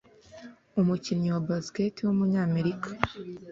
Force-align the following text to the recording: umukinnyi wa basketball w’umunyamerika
umukinnyi 0.79 1.27
wa 1.35 1.43
basketball 1.49 2.07
w’umunyamerika 2.07 2.87